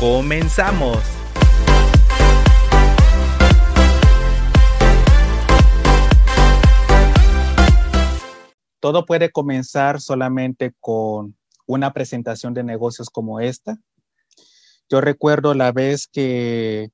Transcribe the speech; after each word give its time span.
¡Comenzamos! 0.00 0.96
Todo 8.80 9.04
puede 9.04 9.30
comenzar 9.30 10.00
solamente 10.00 10.72
con 10.80 11.36
una 11.66 11.92
presentación 11.92 12.54
de 12.54 12.64
negocios 12.64 13.10
como 13.10 13.40
esta. 13.40 13.76
Yo 14.88 15.02
recuerdo 15.02 15.52
la 15.52 15.70
vez 15.70 16.06
que, 16.06 16.88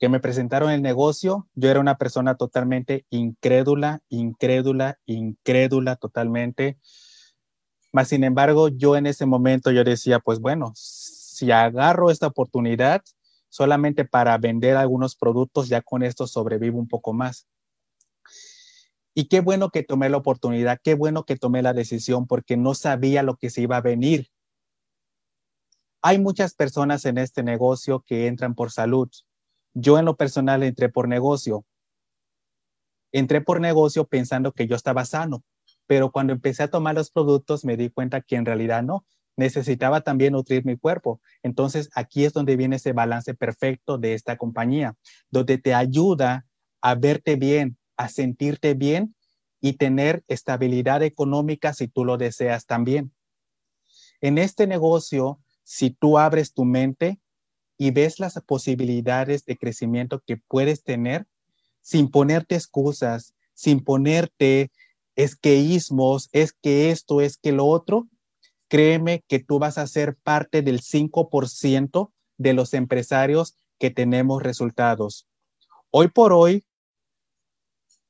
que 0.00 0.08
me 0.08 0.18
presentaron 0.18 0.72
el 0.72 0.82
negocio, 0.82 1.46
yo 1.54 1.70
era 1.70 1.78
una 1.78 1.96
persona 1.96 2.34
totalmente 2.34 3.06
incrédula, 3.10 4.02
incrédula, 4.08 4.98
incrédula 5.06 5.94
totalmente. 5.94 6.76
Mas, 7.92 8.08
sin 8.08 8.24
embargo, 8.24 8.66
yo 8.66 8.96
en 8.96 9.06
ese 9.06 9.26
momento 9.26 9.70
yo 9.70 9.84
decía, 9.84 10.18
pues 10.18 10.40
bueno, 10.40 10.72
si 11.40 11.50
agarro 11.50 12.10
esta 12.10 12.26
oportunidad 12.26 13.02
solamente 13.48 14.04
para 14.04 14.36
vender 14.36 14.76
algunos 14.76 15.16
productos, 15.16 15.68
ya 15.68 15.80
con 15.80 16.02
esto 16.02 16.26
sobrevivo 16.26 16.78
un 16.78 16.86
poco 16.86 17.14
más. 17.14 17.48
Y 19.14 19.28
qué 19.28 19.40
bueno 19.40 19.70
que 19.70 19.82
tomé 19.82 20.10
la 20.10 20.18
oportunidad, 20.18 20.78
qué 20.84 20.94
bueno 20.94 21.24
que 21.24 21.36
tomé 21.36 21.62
la 21.62 21.72
decisión 21.72 22.26
porque 22.26 22.58
no 22.58 22.74
sabía 22.74 23.22
lo 23.22 23.36
que 23.36 23.48
se 23.48 23.62
iba 23.62 23.78
a 23.78 23.80
venir. 23.80 24.28
Hay 26.02 26.18
muchas 26.18 26.54
personas 26.54 27.06
en 27.06 27.16
este 27.16 27.42
negocio 27.42 28.04
que 28.06 28.26
entran 28.26 28.54
por 28.54 28.70
salud. 28.70 29.08
Yo 29.72 29.98
en 29.98 30.04
lo 30.04 30.16
personal 30.16 30.62
entré 30.62 30.90
por 30.90 31.08
negocio. 31.08 31.64
Entré 33.12 33.40
por 33.40 33.62
negocio 33.62 34.04
pensando 34.04 34.52
que 34.52 34.66
yo 34.66 34.76
estaba 34.76 35.06
sano, 35.06 35.42
pero 35.86 36.12
cuando 36.12 36.34
empecé 36.34 36.64
a 36.64 36.70
tomar 36.70 36.94
los 36.94 37.10
productos 37.10 37.64
me 37.64 37.78
di 37.78 37.88
cuenta 37.88 38.20
que 38.20 38.36
en 38.36 38.44
realidad 38.44 38.82
no, 38.82 39.06
necesitaba 39.36 40.02
también 40.02 40.32
nutrir 40.32 40.64
mi 40.64 40.76
cuerpo. 40.76 41.20
Entonces, 41.42 41.88
aquí 41.94 42.24
es 42.24 42.32
donde 42.32 42.56
viene 42.56 42.76
ese 42.76 42.92
balance 42.92 43.34
perfecto 43.34 43.98
de 43.98 44.14
esta 44.14 44.36
compañía, 44.36 44.96
donde 45.30 45.58
te 45.58 45.74
ayuda 45.74 46.46
a 46.80 46.94
verte 46.94 47.36
bien, 47.36 47.78
a 47.96 48.08
sentirte 48.08 48.74
bien 48.74 49.14
y 49.60 49.74
tener 49.74 50.24
estabilidad 50.28 51.02
económica 51.02 51.72
si 51.74 51.88
tú 51.88 52.04
lo 52.04 52.16
deseas 52.16 52.66
también. 52.66 53.12
En 54.20 54.38
este 54.38 54.66
negocio, 54.66 55.40
si 55.64 55.90
tú 55.90 56.18
abres 56.18 56.52
tu 56.52 56.64
mente 56.64 57.20
y 57.78 57.90
ves 57.90 58.20
las 58.20 58.40
posibilidades 58.42 59.44
de 59.44 59.56
crecimiento 59.56 60.22
que 60.26 60.36
puedes 60.36 60.82
tener, 60.82 61.26
sin 61.80 62.10
ponerte 62.10 62.54
excusas, 62.54 63.34
sin 63.54 63.82
ponerte 63.82 64.70
esqueísmos, 65.16 66.28
es 66.32 66.52
que 66.52 66.90
esto, 66.90 67.20
es 67.20 67.36
que 67.36 67.52
lo 67.52 67.66
otro, 67.66 68.08
créeme 68.70 69.24
que 69.26 69.40
tú 69.40 69.58
vas 69.58 69.78
a 69.78 69.86
ser 69.88 70.16
parte 70.16 70.62
del 70.62 70.80
5% 70.80 72.12
de 72.38 72.54
los 72.54 72.72
empresarios 72.72 73.56
que 73.78 73.90
tenemos 73.90 74.42
resultados. 74.42 75.26
Hoy 75.90 76.06
por 76.06 76.32
hoy, 76.32 76.64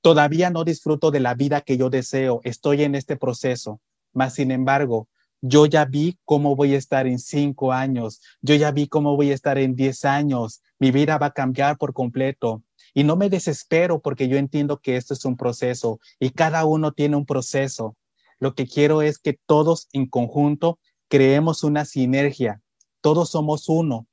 todavía 0.02 0.50
no 0.50 0.64
disfruto 0.64 1.10
de 1.10 1.20
la 1.20 1.34
vida 1.34 1.62
que 1.62 1.78
yo 1.78 1.88
deseo, 1.88 2.42
estoy 2.44 2.84
en 2.84 2.94
este 2.94 3.16
proceso, 3.16 3.80
mas 4.12 4.34
sin 4.34 4.50
embargo, 4.50 5.08
yo 5.40 5.64
ya 5.64 5.86
vi 5.86 6.18
cómo 6.26 6.54
voy 6.54 6.74
a 6.74 6.78
estar 6.78 7.06
en 7.06 7.18
cinco 7.18 7.72
años, 7.72 8.20
yo 8.42 8.54
ya 8.54 8.70
vi 8.70 8.86
cómo 8.86 9.16
voy 9.16 9.30
a 9.30 9.34
estar 9.34 9.56
en 9.56 9.74
diez 9.74 10.04
años, 10.04 10.60
mi 10.78 10.90
vida 10.90 11.16
va 11.16 11.26
a 11.26 11.32
cambiar 11.32 11.78
por 11.78 11.94
completo. 11.94 12.62
Y 12.92 13.04
no 13.04 13.16
me 13.16 13.30
desespero 13.30 14.00
porque 14.00 14.28
yo 14.28 14.36
entiendo 14.36 14.78
que 14.78 14.96
esto 14.96 15.14
es 15.14 15.24
un 15.24 15.38
proceso 15.38 16.00
y 16.18 16.30
cada 16.30 16.66
uno 16.66 16.92
tiene 16.92 17.16
un 17.16 17.24
proceso. 17.24 17.96
Lo 18.40 18.54
que 18.54 18.66
quiero 18.66 19.02
es 19.02 19.18
que 19.18 19.38
todos 19.46 19.88
en 19.92 20.06
conjunto 20.06 20.80
creemos 21.08 21.62
una 21.62 21.84
sinergia. 21.84 22.62
Todos 23.02 23.30
somos 23.30 23.68
uno. 23.68 24.08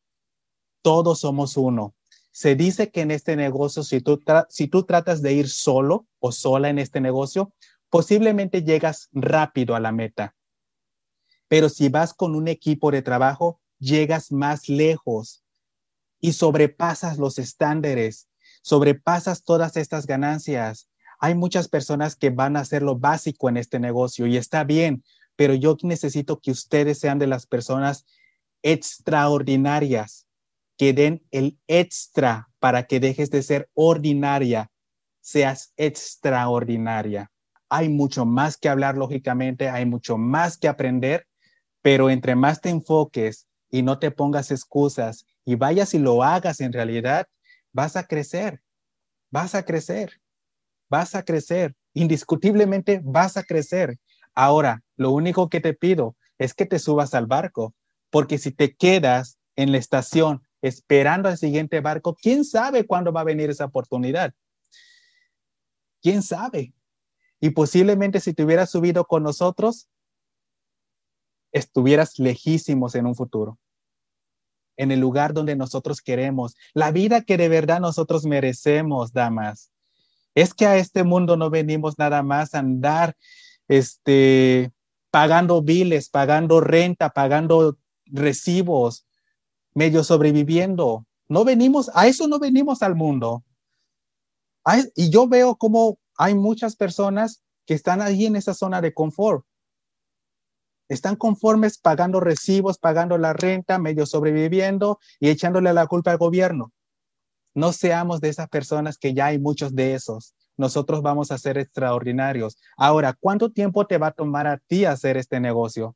Todos 0.82 1.22
somos 1.22 1.56
uno. 1.58 1.96
Se 2.32 2.56
dice 2.56 2.92
que 2.92 3.02
en 3.02 3.12
este 3.12 3.36
negocio, 3.36 3.84
si 3.84 4.02
tú, 4.02 4.22
si 4.50 4.68
tú 4.68 4.84
tratas 4.84 5.22
de 5.22 5.34
ir 5.34 5.50
solo 5.50 6.08
o 6.20 6.32
sola 6.32 6.70
en 6.70 6.78
este 6.78 7.02
negocio, 7.02 7.54
posiblemente 7.90 8.64
llegas 8.64 9.10
rápido 9.14 9.76
a 9.76 9.80
la 9.80 9.92
meta. 9.92 10.36
Pero 11.48 11.70
si 11.70 11.90
vas 11.90 12.14
con 12.14 12.36
un 12.36 12.48
equipo 12.48 12.92
de 12.92 13.02
trabajo, 13.02 13.62
llegas 13.80 14.32
más 14.32 14.68
lejos 14.68 15.44
y 16.20 16.34
sobrepasas 16.34 17.18
los 17.18 17.40
estándares, 17.40 18.28
sobrepasas 18.62 19.44
todas 19.44 19.78
estas 19.78 20.06
ganancias 20.06 20.90
hay 21.20 21.36
muchas 21.36 21.68
personas 21.68 22.16
que 22.16 22.30
van 22.30 22.58
a 22.58 22.62
hacer 22.62 22.84
lo 22.84 22.98
básico 22.98 23.50
en 23.50 23.58
este 23.58 23.80
negocio 23.80 24.28
y 24.28 24.38
está 24.38 24.64
bien, 24.64 25.04
pero 25.36 25.54
yo 25.54 25.76
necesito 25.82 26.40
que 26.40 26.52
ustedes 26.52 27.00
sean 27.00 27.20
de 27.20 27.28
las 27.28 27.46
personas 27.46 28.06
extraordinarias, 28.62 30.28
que 30.78 30.94
den 30.94 31.24
el 31.32 31.58
extra 31.68 32.50
para 32.60 32.84
que 32.84 33.00
dejes 33.00 33.32
de 33.32 33.42
ser 33.42 33.70
ordinaria, 33.74 34.70
seas 35.22 35.74
extraordinaria. 35.76 37.32
Hay 37.70 37.90
mucho 37.90 38.26
más 38.26 38.58
que 38.58 38.70
hablar, 38.70 38.96
lógicamente, 38.98 39.70
hay 39.70 39.86
mucho 39.86 40.18
más 40.18 40.58
que 40.58 40.68
aprender, 40.68 41.28
pero 41.82 42.10
entre 42.10 42.36
más 42.36 42.62
te 42.62 42.70
enfoques 42.70 43.48
y 43.70 43.82
no 43.82 44.00
te 44.00 44.12
pongas 44.12 44.52
excusas 44.52 45.26
y 45.46 45.56
vayas 45.56 45.94
y 45.94 46.00
lo 46.00 46.24
hagas 46.24 46.62
en 46.62 46.74
realidad, 46.74 47.28
vas 47.74 47.96
a 47.96 48.06
crecer, 48.06 48.62
vas 49.32 49.56
a 49.56 49.64
crecer 49.64 50.22
vas 50.90 51.16
a 51.16 51.24
crecer, 51.24 51.76
indiscutiblemente 51.94 53.02
vas 53.04 53.38
a 53.38 53.44
crecer. 53.44 53.98
Ahora, 54.34 54.84
lo 54.96 55.12
único 55.12 55.50
que 55.50 55.60
te 55.60 55.74
pido 55.74 56.16
es 56.38 56.54
que 56.54 56.66
te 56.66 56.80
subas 56.80 57.14
al 57.14 57.26
barco, 57.26 57.74
porque 58.10 58.38
si 58.38 58.52
te 58.52 58.76
quedas 58.76 59.38
en 59.56 59.72
la 59.72 59.78
estación 59.78 60.44
esperando 60.62 61.30
al 61.30 61.38
siguiente 61.38 61.82
barco, 61.82 62.16
¿quién 62.16 62.46
sabe 62.46 62.86
cuándo 62.86 63.12
va 63.12 63.22
a 63.22 63.26
venir 63.26 63.50
esa 63.50 63.66
oportunidad? 63.66 64.34
¿Quién 66.02 66.22
sabe? 66.22 66.74
Y 67.40 67.52
posiblemente 67.52 68.20
si 68.20 68.34
te 68.34 68.44
hubieras 68.44 68.70
subido 68.70 69.06
con 69.06 69.24
nosotros, 69.24 69.90
estuvieras 71.52 72.20
lejísimos 72.20 72.96
en 72.96 73.06
un 73.06 73.16
futuro, 73.16 73.60
en 74.78 74.92
el 74.92 75.00
lugar 75.00 75.34
donde 75.34 75.56
nosotros 75.56 76.02
queremos, 76.02 76.56
la 76.74 76.92
vida 76.92 77.22
que 77.22 77.38
de 77.38 77.50
verdad 77.50 77.80
nosotros 77.80 78.26
merecemos, 78.26 79.14
damas. 79.14 79.72
Es 80.38 80.54
que 80.54 80.68
a 80.68 80.78
este 80.78 81.04
mundo 81.04 81.36
no 81.36 81.50
venimos 81.50 81.98
nada 81.98 82.22
más 82.22 82.54
a 82.54 82.60
andar 82.60 83.18
este, 83.68 84.72
pagando 85.10 85.64
biles, 85.64 86.10
pagando 86.10 86.62
renta, 86.62 87.10
pagando 87.10 87.80
recibos, 88.06 89.08
medio 89.74 90.04
sobreviviendo. 90.04 91.08
No 91.28 91.44
venimos, 91.44 91.90
a 91.96 92.06
eso 92.06 92.28
no 92.28 92.38
venimos 92.38 92.84
al 92.84 92.94
mundo. 92.94 93.44
y 94.96 95.10
yo 95.10 95.28
veo 95.28 95.56
como 95.56 95.98
hay 96.20 96.36
muchas 96.36 96.76
personas 96.76 97.42
que 97.66 97.74
están 97.74 98.00
ahí 98.00 98.28
en 98.28 98.36
esa 98.36 98.54
zona 98.54 98.80
de 98.80 98.94
confort. 98.94 99.44
Están 100.88 101.16
conformes 101.16 101.80
pagando 101.80 102.20
recibos, 102.20 102.78
pagando 102.78 103.18
la 103.18 103.34
renta, 103.34 103.80
medio 103.80 104.06
sobreviviendo 104.06 105.00
y 105.20 105.30
echándole 105.30 105.74
la 105.74 105.88
culpa 105.88 106.12
al 106.12 106.20
gobierno. 106.20 106.74
No 107.58 107.74
seamos 107.74 108.22
de 108.22 108.30
esas 108.30 108.48
personas 108.50 109.00
que 109.00 109.16
ya 109.16 109.26
hay 109.26 109.40
muchos 109.40 109.74
de 109.74 109.96
esos. 109.96 110.36
Nosotros 110.58 111.02
vamos 111.02 111.32
a 111.32 111.40
ser 111.40 111.58
extraordinarios. 111.58 112.56
Ahora, 112.78 113.18
¿cuánto 113.20 113.52
tiempo 113.52 113.88
te 113.88 113.98
va 113.98 114.08
a 114.08 114.12
tomar 114.12 114.46
a 114.46 114.60
ti 114.60 114.86
hacer 114.86 115.18
este 115.18 115.40
negocio? 115.40 115.96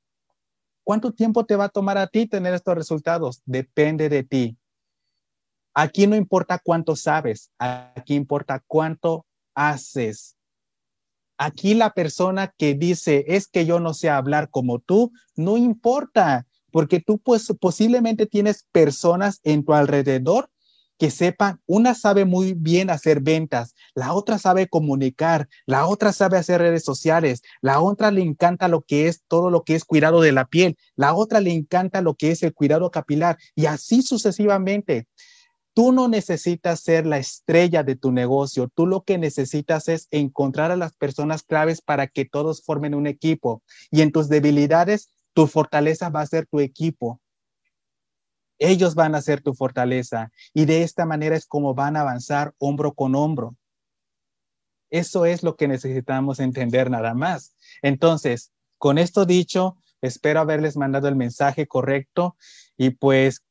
¿Cuánto 0.83 1.11
tiempo 1.11 1.45
te 1.45 1.55
va 1.55 1.65
a 1.65 1.69
tomar 1.69 1.99
a 1.99 2.07
ti 2.07 2.25
tener 2.25 2.55
estos 2.55 2.73
resultados? 2.73 3.43
Depende 3.45 4.09
de 4.09 4.23
ti. 4.23 4.57
Aquí 5.75 6.07
no 6.07 6.15
importa 6.15 6.57
cuánto 6.57 6.95
sabes, 6.95 7.51
aquí 7.59 8.15
importa 8.15 8.63
cuánto 8.65 9.27
haces. 9.53 10.35
Aquí 11.37 11.75
la 11.75 11.91
persona 11.91 12.51
que 12.57 12.73
dice, 12.73 13.23
es 13.27 13.47
que 13.47 13.67
yo 13.67 13.79
no 13.79 13.93
sé 13.93 14.09
hablar 14.09 14.49
como 14.49 14.79
tú, 14.79 15.11
no 15.35 15.57
importa, 15.57 16.47
porque 16.71 16.99
tú 16.99 17.19
pues 17.19 17.53
posiblemente 17.59 18.25
tienes 18.25 18.67
personas 18.71 19.39
en 19.43 19.63
tu 19.63 19.75
alrededor 19.75 20.49
que 21.01 21.09
sepan, 21.09 21.59
una 21.65 21.95
sabe 21.95 22.25
muy 22.25 22.53
bien 22.53 22.91
hacer 22.91 23.21
ventas, 23.21 23.73
la 23.95 24.13
otra 24.13 24.37
sabe 24.37 24.67
comunicar, 24.67 25.49
la 25.65 25.87
otra 25.87 26.13
sabe 26.13 26.37
hacer 26.37 26.61
redes 26.61 26.83
sociales, 26.83 27.41
la 27.59 27.81
otra 27.81 28.11
le 28.11 28.21
encanta 28.21 28.67
lo 28.67 28.83
que 28.83 29.07
es 29.07 29.23
todo 29.27 29.49
lo 29.49 29.63
que 29.63 29.73
es 29.73 29.83
cuidado 29.83 30.21
de 30.21 30.31
la 30.31 30.45
piel, 30.45 30.77
la 30.95 31.15
otra 31.15 31.39
le 31.39 31.53
encanta 31.53 32.03
lo 32.03 32.13
que 32.13 32.29
es 32.29 32.43
el 32.43 32.53
cuidado 32.53 32.91
capilar 32.91 33.39
y 33.55 33.65
así 33.65 34.03
sucesivamente. 34.03 35.07
Tú 35.73 35.91
no 35.91 36.07
necesitas 36.07 36.81
ser 36.81 37.07
la 37.07 37.17
estrella 37.17 37.81
de 37.81 37.95
tu 37.95 38.11
negocio, 38.11 38.69
tú 38.71 38.85
lo 38.85 39.01
que 39.01 39.17
necesitas 39.17 39.87
es 39.87 40.07
encontrar 40.11 40.69
a 40.69 40.75
las 40.75 40.93
personas 40.93 41.41
claves 41.41 41.81
para 41.81 42.05
que 42.05 42.25
todos 42.25 42.61
formen 42.61 42.93
un 42.93 43.07
equipo 43.07 43.63
y 43.89 44.01
en 44.01 44.11
tus 44.11 44.29
debilidades, 44.29 45.09
tu 45.33 45.47
fortaleza 45.47 46.09
va 46.09 46.21
a 46.21 46.27
ser 46.27 46.45
tu 46.45 46.59
equipo. 46.59 47.19
Ellos 48.63 48.93
van 48.93 49.15
a 49.15 49.23
ser 49.23 49.41
tu 49.41 49.55
fortaleza 49.55 50.31
y 50.53 50.65
de 50.65 50.83
esta 50.83 51.07
manera 51.07 51.35
es 51.35 51.47
como 51.47 51.73
van 51.73 51.97
a 51.97 52.01
avanzar 52.01 52.53
hombro 52.59 52.93
con 52.93 53.15
hombro. 53.15 53.55
Eso 54.91 55.25
es 55.25 55.41
lo 55.41 55.55
que 55.55 55.67
necesitamos 55.67 56.39
entender 56.39 56.91
nada 56.91 57.15
más. 57.15 57.55
Entonces, 57.81 58.51
con 58.77 58.99
esto 58.99 59.25
dicho, 59.25 59.77
espero 59.99 60.41
haberles 60.41 60.77
mandado 60.77 61.07
el 61.07 61.15
mensaje 61.15 61.65
correcto 61.65 62.37
y 62.77 62.91
pues 62.91 63.41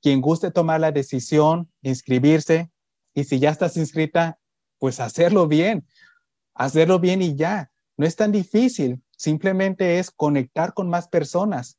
quien 0.00 0.22
guste 0.22 0.50
tomar 0.50 0.80
la 0.80 0.92
decisión, 0.92 1.70
inscribirse 1.82 2.70
y 3.12 3.24
si 3.24 3.40
ya 3.40 3.50
estás 3.50 3.76
inscrita, 3.76 4.38
pues 4.78 4.98
hacerlo 4.98 5.46
bien, 5.46 5.86
hacerlo 6.54 7.00
bien 7.00 7.20
y 7.20 7.34
ya. 7.34 7.70
No 7.98 8.06
es 8.06 8.16
tan 8.16 8.32
difícil, 8.32 9.02
simplemente 9.14 9.98
es 9.98 10.10
conectar 10.10 10.72
con 10.72 10.88
más 10.88 11.06
personas. 11.08 11.76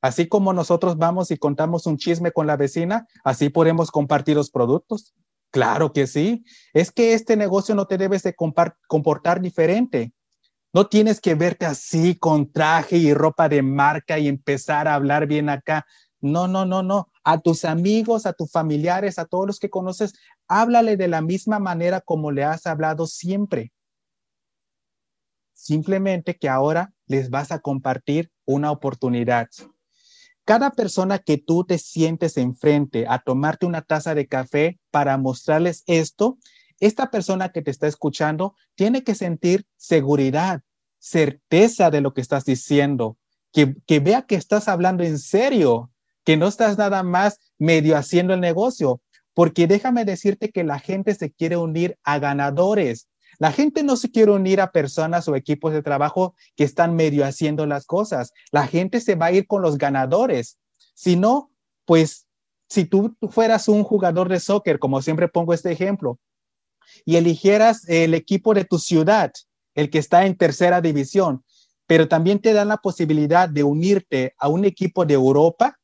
Así 0.00 0.28
como 0.28 0.52
nosotros 0.52 0.96
vamos 0.96 1.30
y 1.30 1.38
contamos 1.38 1.86
un 1.86 1.96
chisme 1.96 2.30
con 2.30 2.46
la 2.46 2.56
vecina, 2.56 3.06
así 3.24 3.48
podemos 3.48 3.90
compartir 3.90 4.36
los 4.36 4.50
productos. 4.50 5.14
Claro 5.50 5.92
que 5.92 6.06
sí. 6.06 6.44
Es 6.72 6.92
que 6.92 7.14
este 7.14 7.36
negocio 7.36 7.74
no 7.74 7.86
te 7.86 7.98
debes 7.98 8.22
de 8.22 8.34
comportar 8.34 9.40
diferente. 9.40 10.12
No 10.72 10.86
tienes 10.86 11.20
que 11.20 11.34
verte 11.34 11.66
así 11.66 12.16
con 12.16 12.52
traje 12.52 12.98
y 12.98 13.14
ropa 13.14 13.48
de 13.48 13.62
marca 13.62 14.18
y 14.18 14.28
empezar 14.28 14.86
a 14.86 14.94
hablar 14.94 15.26
bien 15.26 15.48
acá. 15.48 15.86
No, 16.20 16.46
no, 16.46 16.66
no, 16.66 16.82
no. 16.82 17.08
A 17.24 17.38
tus 17.38 17.64
amigos, 17.64 18.26
a 18.26 18.34
tus 18.34 18.50
familiares, 18.52 19.18
a 19.18 19.24
todos 19.24 19.46
los 19.46 19.58
que 19.58 19.70
conoces, 19.70 20.14
háblale 20.46 20.96
de 20.96 21.08
la 21.08 21.22
misma 21.22 21.58
manera 21.58 22.00
como 22.00 22.30
le 22.30 22.44
has 22.44 22.66
hablado 22.66 23.06
siempre. 23.06 23.72
Simplemente 25.54 26.36
que 26.36 26.48
ahora 26.48 26.92
les 27.06 27.30
vas 27.30 27.50
a 27.50 27.60
compartir 27.60 28.30
una 28.44 28.70
oportunidad. 28.70 29.48
Cada 30.48 30.70
persona 30.70 31.18
que 31.18 31.36
tú 31.36 31.64
te 31.64 31.76
sientes 31.76 32.38
enfrente 32.38 33.04
a 33.06 33.18
tomarte 33.18 33.66
una 33.66 33.82
taza 33.82 34.14
de 34.14 34.26
café 34.26 34.80
para 34.90 35.18
mostrarles 35.18 35.84
esto, 35.86 36.38
esta 36.80 37.10
persona 37.10 37.50
que 37.50 37.60
te 37.60 37.70
está 37.70 37.86
escuchando 37.86 38.54
tiene 38.74 39.04
que 39.04 39.14
sentir 39.14 39.66
seguridad, 39.76 40.62
certeza 40.98 41.90
de 41.90 42.00
lo 42.00 42.14
que 42.14 42.22
estás 42.22 42.46
diciendo, 42.46 43.18
que, 43.52 43.74
que 43.86 44.00
vea 44.00 44.22
que 44.22 44.36
estás 44.36 44.68
hablando 44.68 45.04
en 45.04 45.18
serio, 45.18 45.90
que 46.24 46.38
no 46.38 46.48
estás 46.48 46.78
nada 46.78 47.02
más 47.02 47.38
medio 47.58 47.94
haciendo 47.94 48.32
el 48.32 48.40
negocio, 48.40 49.02
porque 49.34 49.66
déjame 49.66 50.06
decirte 50.06 50.48
que 50.48 50.64
la 50.64 50.78
gente 50.78 51.14
se 51.14 51.30
quiere 51.30 51.58
unir 51.58 51.98
a 52.04 52.18
ganadores, 52.20 53.06
la 53.38 53.52
gente 53.52 53.82
no 53.82 53.96
se 53.96 54.10
quiere 54.10 54.32
unir 54.32 54.60
a 54.60 54.72
personas 54.72 55.28
o 55.28 55.36
equipos 55.36 55.72
de 55.72 55.82
trabajo 55.82 56.34
que 56.56 56.64
están 56.64 56.96
medio 56.96 57.24
haciendo 57.24 57.66
las 57.66 57.86
cosas. 57.86 58.32
La 58.50 58.66
gente 58.66 59.00
se 59.00 59.14
va 59.14 59.26
a 59.26 59.32
ir 59.32 59.46
con 59.46 59.62
los 59.62 59.78
ganadores. 59.78 60.58
Si 60.94 61.16
no, 61.16 61.52
pues 61.84 62.26
si 62.68 62.84
tú 62.84 63.16
fueras 63.30 63.68
un 63.68 63.84
jugador 63.84 64.28
de 64.28 64.40
soccer, 64.40 64.78
como 64.78 65.00
siempre 65.02 65.28
pongo 65.28 65.54
este 65.54 65.70
ejemplo, 65.70 66.18
y 67.04 67.16
eligieras 67.16 67.88
el 67.88 68.14
equipo 68.14 68.54
de 68.54 68.64
tu 68.64 68.78
ciudad, 68.78 69.32
el 69.74 69.90
que 69.90 69.98
está 69.98 70.26
en 70.26 70.36
tercera 70.36 70.80
división, 70.80 71.44
pero 71.86 72.08
también 72.08 72.40
te 72.40 72.52
dan 72.52 72.68
la 72.68 72.78
posibilidad 72.78 73.48
de 73.48 73.62
unirte 73.62 74.34
a 74.38 74.48
un 74.48 74.64
equipo 74.64 75.06
de 75.06 75.14
Europa, 75.14 75.78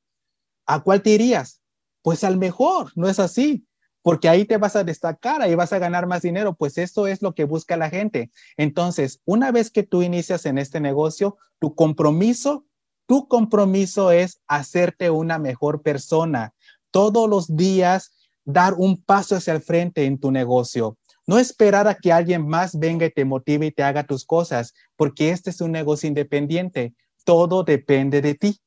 ¿a 0.67 0.83
cuál 0.83 1.03
te 1.03 1.11
irías? 1.11 1.61
Pues 2.03 2.25
al 2.25 2.37
mejor, 2.37 2.91
¿no 2.97 3.09
es 3.09 3.19
así? 3.21 3.65
Porque 4.05 4.29
ahí 4.29 4.45
te 4.45 4.59
vas 4.59 4.77
a 4.77 4.85
destacar, 4.85 5.41
ahí 5.41 5.55
vas 5.55 5.73
a 5.73 5.79
ganar 5.79 6.07
más 6.07 6.21
dinero, 6.21 6.55
pues 6.55 6.77
eso 6.77 7.07
es 7.07 7.23
lo 7.23 7.35
que 7.35 7.45
busca 7.45 7.79
la 7.79 7.89
gente. 7.89 8.31
Entonces, 8.59 9.23
una 9.25 9.51
vez 9.51 9.71
que 9.71 9.83
tú 9.83 10.03
inicias 10.03 10.45
en 10.45 10.59
este 10.59 10.79
negocio, 10.79 11.39
tu 11.59 11.75
compromiso, 11.75 12.67
tu 13.07 13.29
compromiso 13.29 14.11
es 14.11 14.43
hacerte 14.47 15.09
una 15.09 15.39
mejor 15.39 15.81
persona. 15.81 16.53
Todos 16.91 17.31
los 17.31 17.57
días 17.57 18.13
dar 18.45 18.75
un 18.75 19.03
paso 19.03 19.37
hacia 19.37 19.55
el 19.55 19.63
frente 19.63 20.05
en 20.05 20.21
tu 20.21 20.31
negocio. 20.31 20.99
No 21.27 21.39
esperar 21.39 21.89
a 21.89 21.95
que 21.95 22.13
alguien 22.13 22.47
más 22.47 22.79
venga 22.79 23.07
y 23.07 23.11
te 23.11 23.25
motive 23.25 23.65
y 23.65 23.73
te 23.73 23.85
haga 23.85 24.05
tus 24.05 24.27
cosas, 24.27 24.75
porque 24.97 25.31
este 25.31 25.49
es 25.49 25.63
un 25.63 25.73
negocio 25.73 26.09
independiente. 26.09 26.93
Todo 27.25 27.65
depende 27.65 28.21
de 28.21 28.35
ti. 28.35 28.61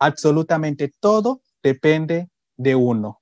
Absolutamente 0.00 0.92
todo 0.98 1.42
depende 1.62 2.28
de 2.56 2.74
uno. 2.74 3.20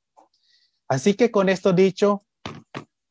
Así 0.92 1.14
que 1.14 1.30
con 1.30 1.48
esto 1.48 1.72
dicho, 1.72 2.22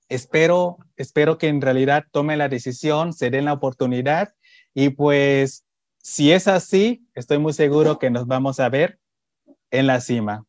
espero, 0.07 0.77
espero 0.97 1.39
que 1.39 1.47
en 1.47 1.61
realidad 1.61 2.05
tomen 2.11 2.37
la 2.37 2.47
decisión, 2.47 3.11
se 3.11 3.31
den 3.31 3.45
la 3.45 3.53
oportunidad 3.53 4.35
y 4.75 4.89
pues 4.89 5.65
si 5.97 6.31
es 6.31 6.47
así, 6.47 7.07
estoy 7.15 7.39
muy 7.39 7.53
seguro 7.53 7.97
que 7.97 8.11
nos 8.11 8.27
vamos 8.27 8.59
a 8.59 8.69
ver 8.69 8.99
en 9.71 9.87
la 9.87 9.99
cima. 9.99 10.45